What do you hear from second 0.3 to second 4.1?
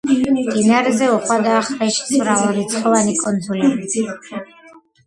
მდინარეზე უხვადაა ხრეშის მრავალრიცხოვანი კუნძულები.